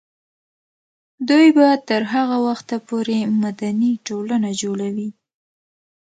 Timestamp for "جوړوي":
4.61-5.09